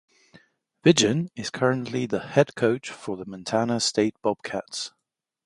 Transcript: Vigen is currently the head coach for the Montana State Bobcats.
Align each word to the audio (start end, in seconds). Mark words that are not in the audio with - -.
Vigen 0.83 1.29
is 1.35 1.51
currently 1.51 2.07
the 2.07 2.21
head 2.21 2.55
coach 2.55 2.89
for 2.89 3.15
the 3.15 3.25
Montana 3.27 3.79
State 3.79 4.15
Bobcats. 4.23 4.93